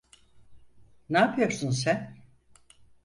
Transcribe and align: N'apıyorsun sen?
N'apıyorsun 1.09 1.69
sen? 1.69 2.17